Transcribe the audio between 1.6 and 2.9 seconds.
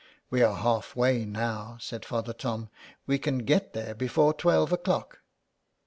said Father Tom,''